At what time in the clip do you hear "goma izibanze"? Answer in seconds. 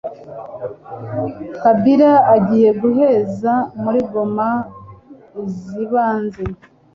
4.11-6.43